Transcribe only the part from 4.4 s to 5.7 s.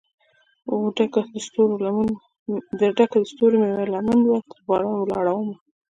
ترباران ولاړ مه